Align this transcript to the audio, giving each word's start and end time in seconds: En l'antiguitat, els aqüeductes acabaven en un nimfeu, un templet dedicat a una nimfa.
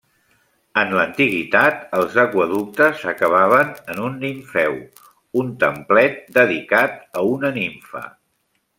En 0.83 0.93
l'antiguitat, 0.99 1.83
els 1.97 2.15
aqüeductes 2.23 3.03
acabaven 3.13 3.71
en 3.95 4.01
un 4.07 4.17
nimfeu, 4.25 4.81
un 5.45 5.55
templet 5.67 6.21
dedicat 6.43 7.01
a 7.23 7.29
una 7.37 7.57
nimfa. 7.63 8.07